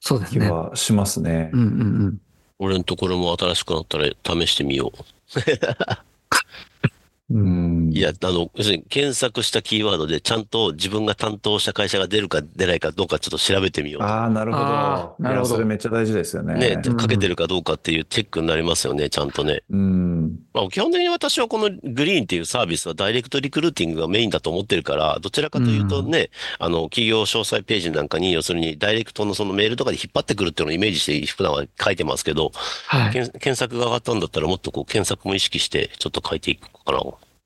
[0.00, 0.50] 気そうですね。
[0.50, 1.60] はしますねうん。
[1.60, 1.72] うんう
[2.08, 2.18] ん。
[2.58, 5.04] 俺のところも新しくなったら試してみよう。
[7.28, 7.90] うん。
[7.92, 14.02] いや、あの、要するに検索したキーワードでちゃんと自分が担当した会社が出るか出ないかどうかちょっと調べてみよう。
[14.04, 15.16] ああ、なるほど。
[15.18, 16.54] なるほどそれめっちゃ大事ですよね。
[16.54, 19.62] ね、うんかけてるかどうかっていうチェックになりますよね、ちゃんとね。
[19.70, 20.38] うん。
[20.54, 32.52] まあ、基本的に私はこのグリーンっていうサービスはダイレクトリクルーティングがメインだと思ってるから、どちらかというとね、あの、企業詳細ページなんかに、要するにダイレクトのそのメールとかで引っ張ってくるっていうのをイメージして普段は書いてますけど、
[32.86, 33.12] はい。
[33.12, 37.02] 検検索が上がったんだったらもっとこう検索も意識してちょっと書いていくかな。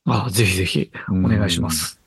[0.07, 2.01] あぜひぜひお願いします。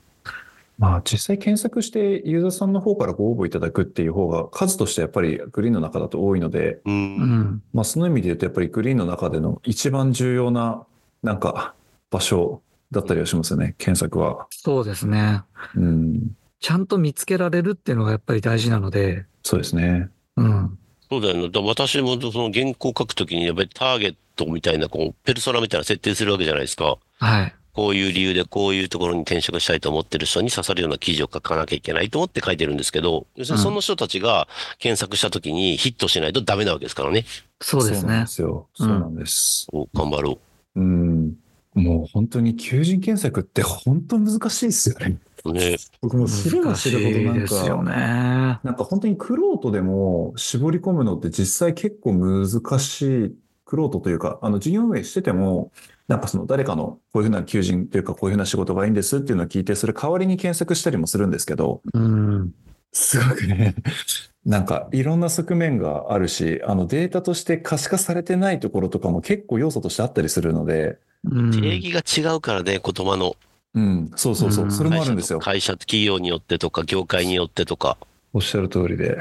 [0.78, 6.90] まあ実際検索してユーザーさんの方からご応募いただくっていう方が数としてやっぱりグリーンの中だと多いので、う。
[6.90, 7.62] うんん。
[7.72, 10.84] まあその意味で言うとやっぱりグリーンの中での一番重要な
[11.22, 11.74] なんか
[12.10, 14.46] 場所だったりはしますよね、検索は。
[14.50, 15.42] そうですね。
[15.76, 16.36] うん。
[16.60, 20.08] ちゃんと見つけられるっていうのがやっぱり大事なので、そうですね。
[20.36, 20.78] うん。
[21.10, 21.42] そうだよね。
[21.48, 26.96] だから私もその原稿書くときにやっぱりターゲットみたいな、こう、ペルソナみたいな設定するわけじゃないですか。
[27.18, 27.54] はい。
[27.74, 37.24] こういう理由でこういうところに転職したいと思ってる人に刺さるような記事を書かなきゃいけないと思って書いてるんですけど、要するにその人たちが検索したときにヒットしないとダメなわけですからね。
[37.60, 38.26] そうですねそうなんで。
[38.28, 38.68] すよ。
[38.78, 39.66] うんそうなんです。
[39.70, 40.38] こう頑張ろ
[40.76, 41.34] うん。
[41.74, 45.18] もう本当に求人検索って本当難しいですよね。
[45.44, 45.52] う。
[45.52, 45.76] ね。
[46.00, 48.60] 僕も知れば難し知るほどいなんですよか、ね。
[48.62, 53.34] なんか本当にクロートでも絞り込むのって実際結構難しい、
[53.64, 55.72] クロートというか、あの事業運営してても、
[56.08, 62.54] なんかその誰かのこういうふうな求人というかこういうふうな仕事がいいんですっていうのを聞いて、それ代わりに検索したりもするんですけど、うん。
[62.92, 63.74] すごくね、
[64.44, 73.36] なんかいろんな側面があるし、あのデータとして可視化されてないところとかも結構要素としてあったりするので、うん定義が違うからね、言葉の。
[73.74, 75.40] うん、そうそうそうう、んそれもあるんですよ。
[75.40, 77.96] 会社と企業によってとか、業界によってとか。
[78.32, 79.18] おっしゃる通りで。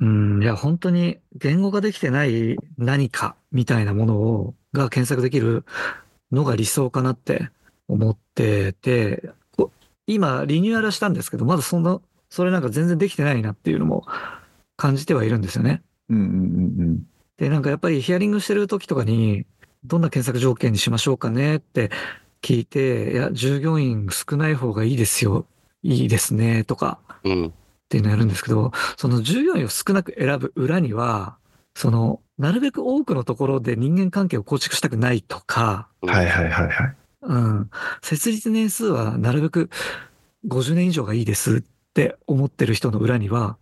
[0.00, 5.64] うん、いや、本当に言語ができてない何かみたいなものを、が検索できる
[6.32, 7.50] のが理想かなって
[7.88, 9.72] 思ってて、こ
[10.06, 14.04] 今リニューアルしたんですけど、まだそんな、それなんか全然できてないなっていうのも
[14.76, 15.82] 感じてはいるんですよね。
[16.10, 16.26] うんうんう
[16.84, 17.06] ん
[17.36, 19.44] で、なんかやっぱりヒアリングしてる時とかに、
[19.84, 21.90] どんな検索条件にしましょうかねって
[22.42, 25.46] 聞いて、いや、従業員少ない方がいいですよ。
[25.82, 27.52] いいですね、とかうん。
[27.86, 31.36] っていうのをやるんですけど、その従業員を少なく選ぶ裏には、
[31.74, 36.96] その、なるべく多くのところで人間関係を構築したくないとか、はいはいはいはい。
[37.22, 37.70] うん、
[38.02, 39.70] 設立年数はなるべく
[40.46, 41.62] 50年以上がいいですっ
[41.94, 43.56] て思ってる人の裏には、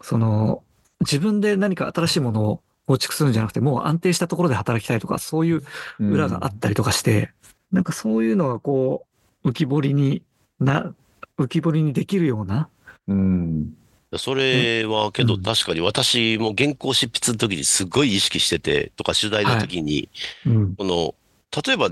[0.00, 0.62] その、
[1.00, 5.62] 自分で何か新しいものを構築するんじゃなくて、もう安定したところで働きたいとか、そういう
[6.00, 7.30] 裏があったりとかして、
[7.70, 9.06] なんかそういうのがこ
[9.44, 10.22] う、浮き彫りに
[10.60, 10.94] な、
[11.38, 12.68] 浮き彫りにできるような、
[13.08, 13.74] うん。
[14.16, 20.08] それはけどうん確かに私も原稿執筆の時にすごい意識してて、とか取材の時に、
[20.46, 21.14] うん、この、
[21.66, 21.90] 例えば、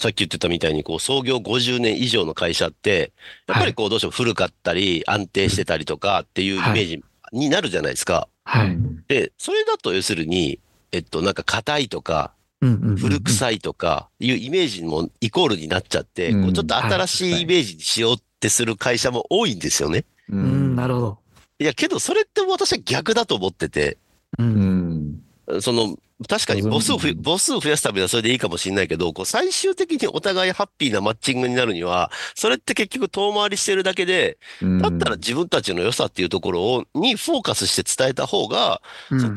[0.00, 3.12] さっき言ってたみたいに、こう、創業50年以上の会社って、
[3.48, 7.02] やっぱりこう、どうしても古かったり、安定してたりとかっていうイメージ
[7.32, 8.28] になるじゃないですか。
[8.44, 8.68] はい。
[8.68, 10.60] うんで、それだと要するに、
[10.92, 20.04] えっと、なんか硬いとか、古臭いとかいうイメージもイコールになっちゃって、うんこうちょっと新しいイメージにしようってする会社も多いんですよね。
[20.30, 21.18] ううん、なるほど。
[21.58, 23.98] いや、けどそれって私は逆だと思ってて、
[24.38, 24.42] う。
[24.42, 25.20] うん
[25.56, 25.60] ん。
[25.60, 25.96] その、
[26.28, 34.36] 確かに母数をふ、母数を増やすためにはそれでいいかもしれないけど、こう最終的にお互いハッピーなマッチングになるには、それって結局遠回りしてるだけで、
[34.80, 38.82] だったら自分たちの良さっていうところを、にフォーカスして伝えた方が、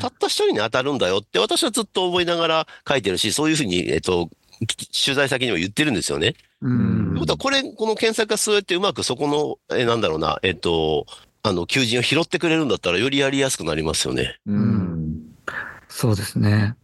[0.00, 4.28] たった一人に当たるんだよって私はずっと思いながら書いてるし、そういうふうに、えっと、
[5.04, 6.34] 取材先にも言ってるんですよね。
[6.62, 11.06] うんということは、これ、この検索がそうやってうまくそこの、え、なんだろうな、えっと、
[11.42, 14.38] あの、求人を拾ってくれるんだったら、よりやりやすくなりますよね。
[14.46, 15.22] うん。
[15.88, 16.76] そうですね。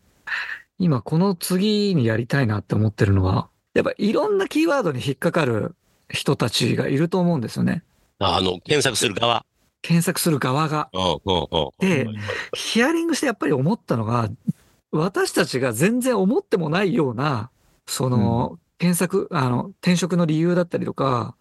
[0.78, 5.74] 今この次にやりたいなって思ってるのは、やっぱいろんなキーワードに引っかかる
[6.08, 7.82] 人たちがいると思うんですよね。
[8.18, 9.44] ああの、検索する側。
[9.82, 10.88] 検索する側が。
[10.92, 11.70] うん、うん、うん。
[11.78, 12.06] で
[12.54, 14.28] ヒアリングしてやっぱり思ったのが、
[14.90, 17.50] 私たちが全然思ってもないような、
[17.86, 21.36] その、検索、あの、転職の理由だったりとか、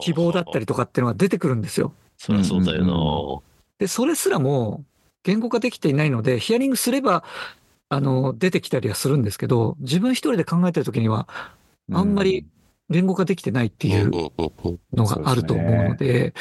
[0.00, 1.92] 希望だったりとかっていうのが出てくるんですよ。
[2.18, 2.94] そりゃそうだようんな。
[3.78, 4.84] で、それすらも
[5.24, 7.24] 言語化できていないので、ヒアリングすれば、
[7.88, 11.28] あの、出てきたりはするんですけど、自分一人で考えてるときには、
[11.92, 12.46] あんまり
[12.90, 14.10] 言語化できてないっていう
[14.92, 16.34] のがあると思うので、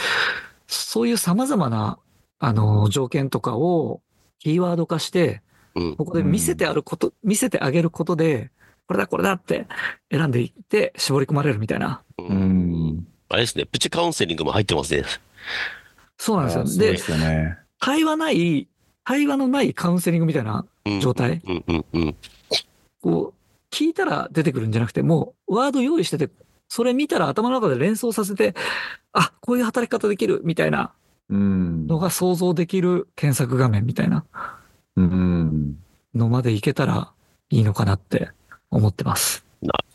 [0.68, 1.98] そういう様々な、
[2.40, 4.02] あの、条件とかを
[4.40, 5.42] キーワード化して、
[5.76, 5.96] うん。
[5.96, 8.52] ここで見せてあること、見せてあげることで、
[8.92, 9.68] これだこれだって
[10.12, 12.02] 選んでいって絞り込まれるみたいな。
[12.18, 13.08] ううんん。
[13.30, 15.06] あれですね、プチカウンセリングも入ってますね。
[16.18, 16.92] そうなんですよ。
[16.92, 17.58] ですよね。
[17.80, 18.68] 対話ない、
[19.06, 21.42] 対話のないカウンセリングみたいなうん状態。
[21.48, 22.16] うんうんうん。
[23.02, 26.30] こう、聞いたら出てくるんじゃなくて、もうワード用意してて、
[26.68, 28.56] それ見たら頭の中で連想させて、
[29.14, 30.92] あ、こういう働き方できるみたいな
[31.30, 31.88] うん。
[31.88, 34.26] のが想像できる検索画面みたいな
[34.98, 35.78] うん。
[36.14, 37.14] のまでいけたら
[37.50, 38.32] いいのかなって
[38.72, 39.46] 思ってます。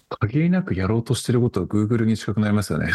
[0.08, 2.90] 限りなくやろうとしてることは Google に近くなりますよね。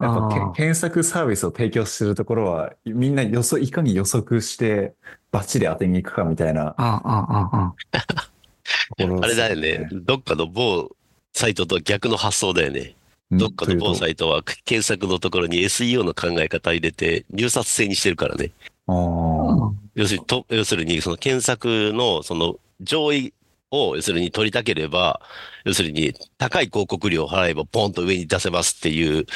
[0.00, 4.94] やっぱ検索サービスを提供してるところは、みんな予測、いかに予測して
[5.30, 9.22] バッチリ当てに行くかみたいなああ、ああ、ああ。
[9.22, 9.88] あれだよね。
[9.92, 10.90] どっかの某
[11.32, 12.80] サイトと逆の発想だよね。
[12.80, 18.50] うんどっかの某サイトは検索のところに SEO の考え方入れて入札制にしてるからね。
[18.88, 23.32] と要するに、と要するにその検索のその上位
[23.70, 25.20] を要するに取りたければ、
[25.64, 29.26] 要するに高い広告料を払えばポンと上に出せますっていう、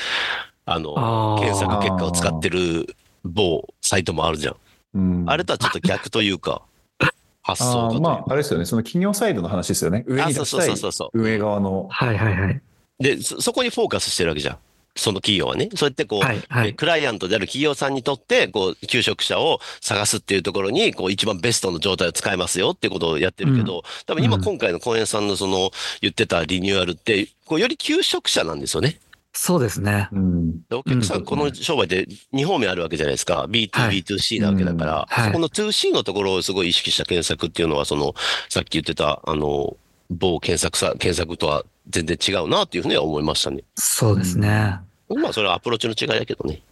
[0.66, 4.56] あの、検索結果を使ってる某サイトもあるじゃん。
[4.94, 6.62] うんあれとはちょっと逆というか、
[7.42, 8.64] 発想がまあ、あれですよね。
[8.64, 10.04] その企業サイドの話ですよね。
[10.06, 11.20] 上あそうそうに出したいそうそうそう。
[11.20, 11.88] 運営側の。
[11.90, 12.60] はいはいはい。
[12.98, 14.58] で、そ、そこにフォーカスしてるわけじゃん。
[14.96, 15.68] その企業はね。
[15.74, 16.68] そうやってこう、はいはい。
[16.68, 28.98] えクライアントである企業さんにとって、こう、求職者を探すっていうところに、こう、一番ベストの状態を使えますよっていうことをやってるけど、多分今うん今回の公園さんのその、言ってたリニューアルって、こう、より求職者なんですよね。
[29.36, 30.08] そうですね。
[30.12, 30.62] うん。
[30.68, 33.46] でお客さ、うんんこの商売って2方面あるわけじゃないですか。
[33.50, 38.14] B2、はい B2C なわけだから、うんはいそこの 2C のところをすごい意識した検索っていうのは、その、
[38.48, 39.76] さっき言ってた、あの、
[40.18, 43.62] 某検索さ、検索とは全然違うなっていうふうには思いましたね。
[43.74, 44.78] そうですね。
[45.08, 46.62] まあ、それはアプローチの違いだけどね。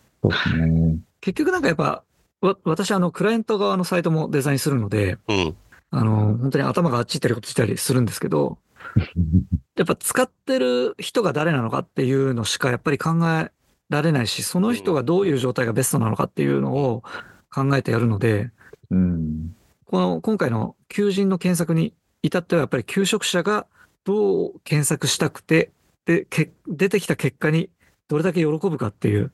[1.20, 2.02] 結局なんかやっぱ、
[2.40, 5.56] わ私あの、クライアント側のサイトもデザインするので、うん。
[5.90, 8.58] あの、本当に頭があっち行ったりこっち行ったりするんですけど、
[9.76, 13.52] やっぱ使ってる人が誰なのかっていうのしかやっぱり考え
[13.88, 17.02] られないし、その人がどういう状態がベストなのかっていうのを
[17.52, 18.50] 考えてやるので、
[18.90, 19.54] うん。
[19.86, 23.66] この今回の求人の検索に至ってはやっぱり求職者が
[24.04, 25.70] どう検索したくて、
[26.04, 27.70] で、け出てきた結果に
[28.08, 29.32] どれだけ喜ぶかっていう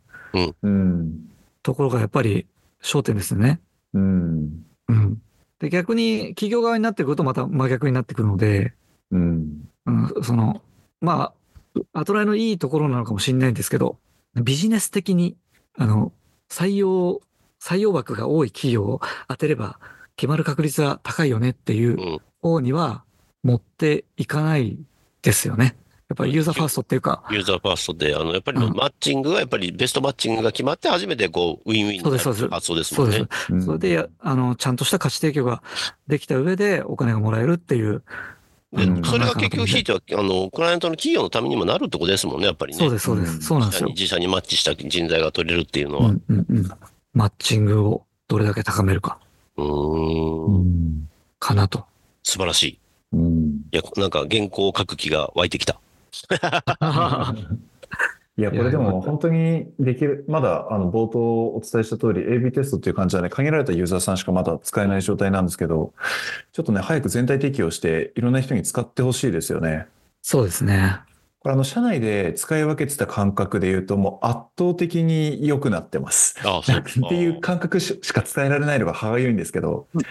[0.63, 1.29] うん。
[1.63, 2.47] ところがやっぱり
[2.83, 3.61] 焦点ですよね。
[3.95, 4.65] うん。
[4.89, 5.23] うん。
[5.59, 8.75] で、逆に企業側になってくるとまた真逆になってくるので、
[9.11, 9.69] うん。
[9.87, 10.63] うん、その、
[11.01, 11.33] ま
[11.75, 13.99] あ、アトライのいいところなのかもしれないんですけど、
[14.35, 15.37] ビジネス的に、
[15.77, 16.13] あの、
[16.51, 17.21] 採用、
[17.61, 19.79] 採用枠が多い企業を当てれば
[20.17, 23.05] 決まる確率は高いよねっていううん方には
[23.43, 24.79] 持っていかない
[25.23, 25.77] ですよね。
[26.09, 33.29] やっぱりユーザーファーストっていうか、ユーザーファーストで、あの、やっぱりうんマッチングが、やっぱりベストマッチングが決まって初めてこう、ウィンウィンになるそうですそうです発想ですそうですもんね。。
[33.51, 35.63] うんそれで、あの、ちゃんとした価値提供が
[36.07, 38.03] できた上でお金がもらえるっていう。
[38.73, 42.79] でうんそれが結局、ひいては、あの、クライアントの企業のためにもなるってことですもんね、やっぱりね。
[42.79, 43.41] そうです、そうでうんす。
[43.43, 44.29] そうなんですよ自社に。
[44.29, 46.09] マッチした人材が取れるっていうのは。
[46.09, 46.71] うんうんうん。
[47.13, 49.19] マッチングをどれだけ高めるか、
[49.59, 51.09] うーん。
[51.39, 51.85] かなと。
[52.29, 52.79] 素晴らしい。
[53.15, 53.63] うん。
[53.73, 55.81] いや、なんか原稿を書く気が湧いてきた。
[58.37, 65.95] いや、これでも本当にできる、まだあの冒頭お伝えした通り AB テストっていう感じはね、限られたユーザーさんしかまだ使えない状態なんですけど、
[66.53, 69.87] ちょっとね、早く全体適用していろんな人に使ってほしいですよね。
[70.21, 71.01] そうですね。
[71.41, 76.37] これあの、社内で使い分けてた感覚で言うと、もう圧倒的に良くなってます。
[76.45, 80.03] ああ、 っていう感覚ししか伝えられないのが歯がゆいんですけど、うん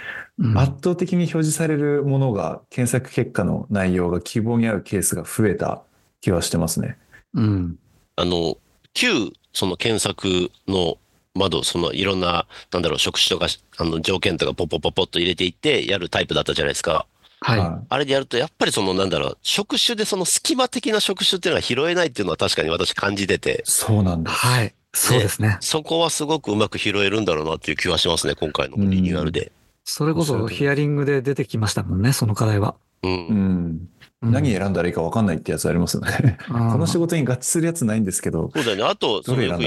[0.55, 5.81] 圧倒的に表示されるものが、検索結果の内容が希望に合うケースが増えた
[6.21, 6.95] 気はしてますね。
[7.33, 7.79] うん。
[8.15, 8.55] あの、
[8.93, 10.99] 旧、その検索の
[11.33, 17.07] 窓、そのいろんな、なんだろう、職種とか、あの、条件とかポッポッポッポッと入れていってやるタイプだったじゃないですか。
[17.39, 17.60] はい。
[17.60, 24.36] はあれでやると、やっぱりその、なんだろう、職種でその隙間的な職種っていうのが拾えないっていうのは確かに私感じてて、そうなんです。
[24.36, 24.73] はい。
[24.93, 25.58] そうですね。
[25.62, 29.52] そこはすごくうまく拾えるんだろうなっていう気はしますね、今回のリニューアルで。
[29.84, 32.76] それこそヒアリングで出てきましたもんね、その課題は。
[33.04, 33.12] うん。
[33.12, 33.89] うん。
[34.23, 36.39] うん何選んだらいいか分かんないってやつありますよね。
[36.47, 38.84] ここの仕事に合致するやつないんですけど、そうだよね。
[38.84, 39.60] あと、よくよく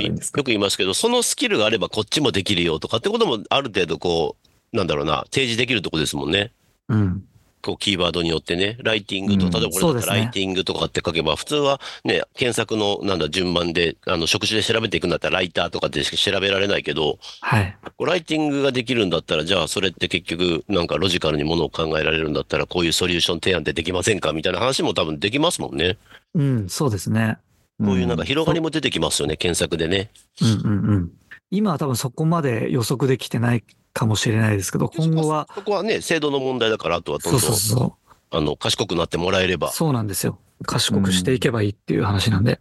[0.46, 4.36] 言いますけど、そのスキルがあればこっちもできるよとかってこともある程度こ
[4.72, 6.50] う、なんだろうな、提示できるとこですもんね。
[6.88, 7.24] うん。
[7.62, 17.76] こう、キーワードによってね、ライティングと、うん例えばこれだライティングとかって書けば、普通はね、検索の、なんだ、順番で、あの、職種で調べていくんだったら、ライターとかってしか調べられないけど、はい。
[17.82, 25.98] こうライティングができるんだったら、じゃあ、それって結局、なんかロジカルにものを考えられるんだったら、こういうソリューション提案ってできませんかみたいな話も多分できますもんね。
[26.34, 27.38] うん、そうですね。
[27.78, 30.10] こういうなんか広がりも出てきますよね、検索でね。
[30.42, 31.10] うんうんうん。
[31.50, 37.96] 今は多分そこまで予測できてないかもしれないですけど、今後は、そこはね、制度の問題だから、あとはどんどんそうそう、そ
[38.30, 39.58] あの、賢くなってもらえれう。
[39.58, 39.70] ば。
[39.72, 40.38] そうなんですよ。
[40.64, 42.60] 賢くしていけばいいっていう話なんで。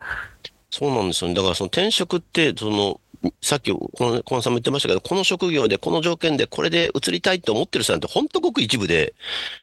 [0.71, 1.35] そうなんですよね。
[1.35, 2.99] だからその転職って、その、
[3.41, 9.13] さっき、この、小野さんも言ってましたけど、この職業で、この条件で、これで移りたいって思ってる人なんて、本当ごく一部で、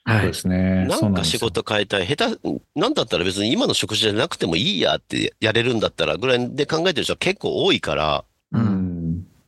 [0.05, 0.35] はいそうで。
[0.35, 0.87] すね。
[0.87, 2.39] なんか仕事変えたい、下手、
[2.75, 8.59] なんだったら別に今の職種じゃなくてもいいやってやれるんだったらぐらいで考えてる人は結構多いから、う。
[8.59, 8.96] うんん。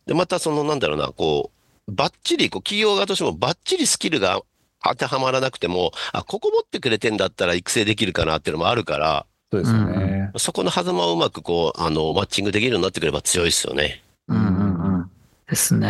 [0.08, 1.50] で、またその、なんだろうな、こ
[1.86, 4.40] う、バッチリ、こう、企業側としてもバッチリスキルが
[4.82, 10.30] 当てはまらなくても、あ、ここ持ってくれてんだったら育成できるかなっていうのもあるから、そうですよね。
[10.36, 14.02] そこの狭間をうまくこう、あの、マッチングできるようになってくれば強いですよね。
[14.28, 15.10] うんうんうん。
[15.46, 15.88] ですね。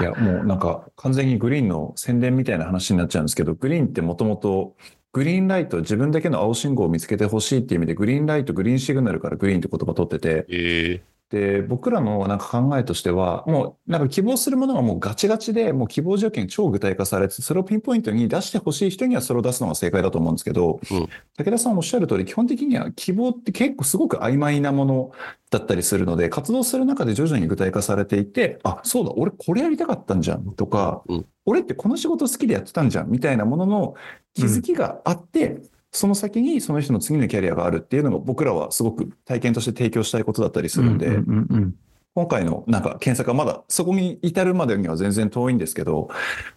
[0.00, 4.74] いや、もうなんか完全にグリーンの宣伝みたいな話になっちゃうんですけど、グリーンってもともと
[5.12, 21.08] グリーンライト、自分だけの青信号を見つけてほしいっていう意味で、グリーンライト、グリーンシグナルからグリーンって言葉取ってて、えで、僕らのなんか考えとしては、もうなんか希望するものがもうガチガチで、もう希望条件超具体化されて、それをピンポイントに出してほしい人にはそれを出すのが正解だと思うんですけど、うん。
[21.38, 25.12] 武田さんおっしゃる通り、基本的には希望って結構すごく曖昧なもの
[25.50, 31.26] だったりするので、活動する中で徐々に具体化されていて、あ、そうだ、俺これやりたかったんじゃんとか、うん。
[31.46, 33.94] 俺ってこの仕事好きでやってたんじゃんみたいなものの
[34.34, 35.60] 気づきがあって、
[35.92, 41.74] その先にその人の次のキャリアがあるっていうのが僕らはすごく体験として提供したいことだったりするんで、うんうんうん
[42.12, 46.10] 今回のなんか検索はまだそこに至るまでには全然遠いんですけど、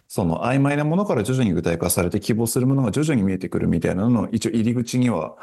[0.08, 5.36] その曖昧なものから徐々に具体化されて希望するものが徐々に見えてくるみたいなのの一応入り口には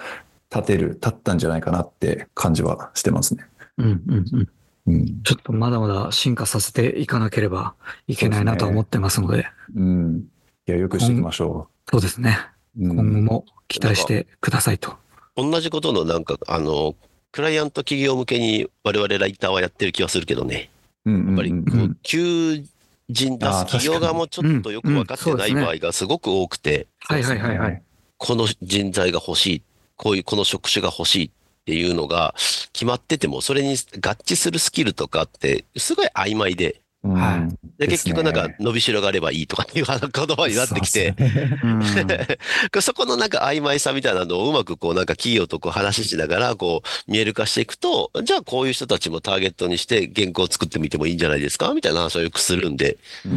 [0.55, 3.47] 立てる、立ったんじゃないかなって感じはしてますね。
[3.79, 4.49] うんうんうん。
[4.89, 5.23] うん。
[5.23, 7.75] ちょっとまだまだ進化させていかなければ
[8.09, 10.25] いけないなとは思ってますので、うん。
[10.67, 12.37] いや、よくしていきましょそうですね。
[12.79, 14.97] 今後も期待してくださいと。
[15.37, 16.95] 同じことのなんか、あの、
[17.33, 20.71] クライアント企業向けに我々ライターはやってる気はするけどね。
[21.07, 22.63] うんうんうんやっぱりこう、求
[23.09, 27.83] 人出す企業側もちょっとよく分かってない場合がすごく多くて、はいはいはいはい。
[28.19, 29.63] この人材が欲しい、
[29.97, 31.31] こういうこの職種が欲しいっ
[31.65, 32.35] ていうのが
[32.73, 37.49] 決まってても、それに合致するスキルとかってすごい曖昧で、うんはい
[37.79, 41.83] で結局なんか伸びしろがあればいいとかっていう言葉になってきて、そねうん
[42.83, 51.73] そこのなんか曖昧さみたいなのをうまくこうなんか企業とこう話しながらこう見える化していくと、じゃあこういう人たちもターゲットにして原稿を作ってみてもいいんじゃないですか？
[51.73, 52.99] みたいな話をよくするんで。
[53.25, 53.29] う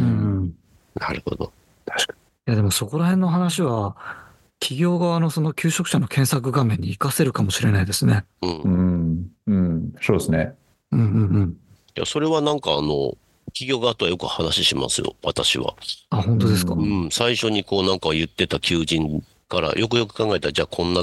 [1.00, 1.50] なるほど。
[2.46, 3.96] いやでもそこら辺の話は、
[4.60, 8.24] 企業側のその求職者の検索画面に活かせるかもしれないですね。
[8.42, 8.50] うん。
[8.50, 9.30] ういん。
[9.46, 9.94] うん。
[10.02, 10.52] そうですね。
[10.92, 11.56] うんうんうん。
[11.94, 13.16] や、それはなんかあの、
[13.52, 15.74] 企業側とはよく話しますよ、私は。
[16.10, 16.74] あ、本当ですか？
[16.74, 21.02] ううん、最初にこうなんか言ってた求人から、よくよく考えたら、じゃあこんな、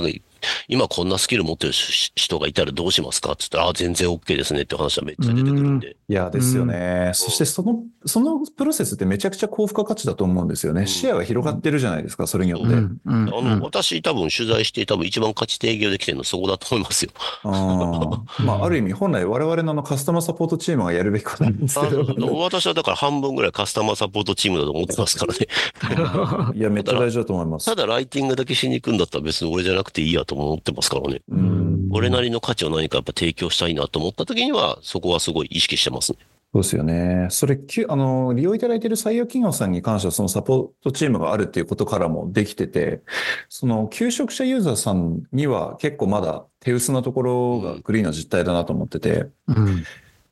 [0.68, 3.34] 今こんなスキル持ってるし人がいたらどうしますか？
[3.34, 5.98] って言ったら、あ、全然 OK ですねって話はめっちゃ出てくるんで。
[6.10, 7.12] いや、ですよね。
[7.14, 10.82] そしてその、そのプロセスってめちゃくちゃ高付加価値だと思うんですよね。
[10.82, 12.76] うん視野が広がってるじゃないですか、それによって。
[12.76, 17.12] あの、私多分取材して多分一番価値提供できてるのそこだと思いますよ。
[17.44, 22.04] あーまあ、ある意味、本来我々のあのカスタマーサポートチームがやるべきことなんですあけど。
[22.04, 25.48] の私はだから半分ぐらいカスタマーサポートチームだと思ってますからね。
[26.56, 27.76] いや、めっちゃ大事だと思いますた。
[27.76, 31.22] だライティングだけしに行くんだったら別に俺じゃなくていいやと思ってますからね。
[31.30, 31.90] うん。
[31.92, 36.20] 俺なりの価値を何かやっぱ提供したいなと思った時には、そこはすごい意識してますね。
[36.54, 37.28] そうですよね。
[37.30, 43.02] それ、きゅあの、利用いただいている採用企業さんに関しては、そのサポートチームがあるっていうことからもできてて、
[43.48, 49.84] その、求職者ユーザーさんには結構まだ手薄なところがグリーンの実態だなと思ってて、うん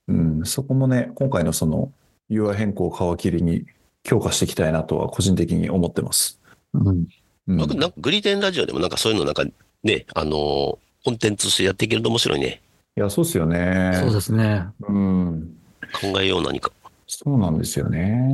[0.09, 1.93] うん、そこもね、今回のその
[2.29, 3.65] UI 変更を皮切りに
[4.03, 6.39] 強化していきたいなとは個人的に思ってます。
[6.73, 7.07] うん
[7.47, 9.43] うん、僕なんかグリテンラジオでもなんかそういうのなんか
[9.83, 12.61] ね、あのーコンテンツとしてやっていけると面白いね。
[12.97, 13.93] いや、そうですよね。
[13.95, 14.67] そうですね。
[14.81, 15.55] うん。
[15.93, 16.71] 考えよう何か。
[17.07, 18.29] そうなんですよね。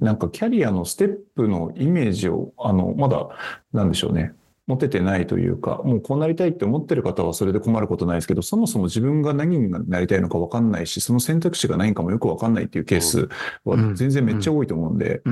[0.00, 3.28] なんかキャリアのステップのイメージを、あの、まだ、
[3.72, 4.32] なんでしょうね。
[4.68, 13.30] 持ててないというか、もうこうなりたいって思ってる方はそれで困ることないですけど、そもそも自分が何になりたいのか分かんないし、その選択肢が何かもよく分かんないっていうケース
[13.64, 15.22] はうん全然めっちゃ多いと思うんで。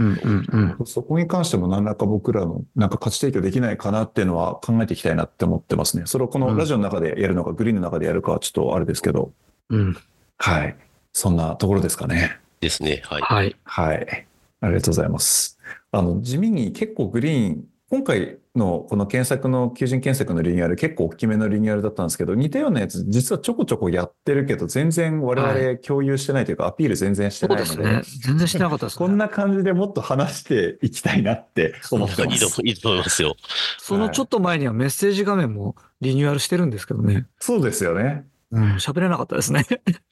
[0.87, 6.05] そこに関しても何らか僕らのなんか価値提供できないかなっていうのは考えていきたいなって思ってますね。
[6.07, 9.33] それをこのラジオの中でやるのか、グリーンの中でやるかはちょっとあれですけど、
[9.69, 9.97] うん。
[10.39, 10.77] はい。
[11.13, 12.39] そんなところですかね。
[12.61, 13.03] ですね。
[13.05, 13.23] はい。
[13.23, 13.57] はい。
[13.65, 14.27] はい。
[14.61, 15.59] ありがとうございます。
[15.93, 28.21] あの、地味に結構グリーン、今回のこの検索の、求人検索のリニューアル結構大きめのリニューアルだったんですけど、似たようなやつ実はちょこちょこやってるけど、全然我々共有してないというか、アピール全然してそうないので、ですね。
[28.25, 29.07] 全然してなかったですね。
[29.07, 32.61] こんな感じでもっと話していきたいなって思ってます。
[32.65, 33.37] いいと思いますよ。
[33.79, 37.27] そのちょっと前にはメッセージ画面もリニューアルしてるんですけどね。
[37.39, 38.27] そうですよね。
[38.53, 38.75] うん。
[38.75, 39.65] 喋れなかったですね。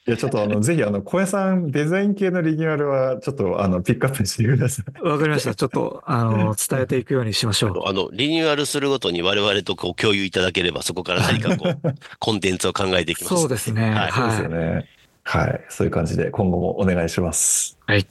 [0.06, 5.02] いや、ちょっとあの、 ぜひあの、小屋さん、デザイン系のリニューアルは、ちょっとあの、ピックアップしてください。
[5.02, 5.54] わかりました。
[5.54, 7.88] ちょっと、あの、伝えていくようにしましょう。
[7.88, 11.78] あの、リニューアルするごとに我々とこう共有いただければ、そこから何かこう、
[12.18, 13.36] コンテンツを考えていきます。
[13.36, 13.90] そうですね。
[13.90, 14.88] はいそうですよはね。
[15.22, 15.64] はい。
[15.68, 17.78] そういう感じで今後もお願いします。
[17.86, 18.06] はい。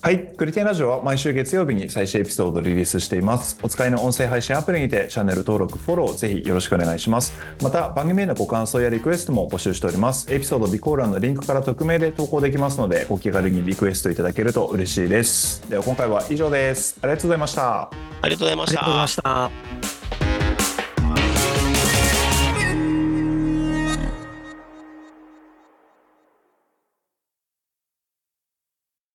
[0.00, 0.20] はい。
[0.20, 3.58] クリテンラジオは毎週月曜日に最新エピソードをリリースしています。
[3.62, 7.32] お使いの音声配信アプリにてチャンネル登録、フォローぜひよろしくお願いします。
[7.62, 10.32] また番組へのご感想やリクエストも募集しております。
[10.32, 15.68] エピソード備考欄のリンクから匿名で投稿できますので、お気軽にリクエストいただけると嬉しいです。
[15.68, 16.96] では今回は以上です。
[17.02, 17.80] ありがとうございました。
[17.80, 17.90] あ
[18.24, 19.08] りがとうございましたりがとうございま。
[19.08, 19.97] した。